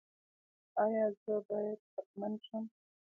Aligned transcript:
ایا 0.83 1.05
زه 1.21 1.33
باید 1.47 1.79
شکمن 1.91 2.33
شم؟ 2.45 2.63